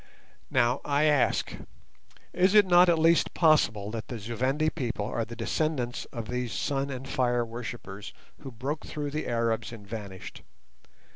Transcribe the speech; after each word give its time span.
Now, 0.49 0.81
I 0.83 1.03
ask, 1.03 1.57
is 2.33 2.55
it 2.55 2.65
not 2.65 2.89
at 2.89 2.97
least 2.97 3.35
possible 3.35 3.91
that 3.91 4.07
the 4.07 4.17
Zu 4.17 4.35
Vendi 4.35 4.71
people 4.71 5.05
are 5.05 5.23
the 5.25 5.35
descendants 5.35 6.05
of 6.05 6.27
these 6.27 6.51
"sun 6.53 6.89
and 6.89 7.07
fire 7.07 7.45
worshippers" 7.45 8.11
who 8.39 8.51
broke 8.51 8.83
through 8.83 9.11
the 9.11 9.27
Arabs 9.27 9.71
and 9.71 9.85
vanished? 9.85 10.41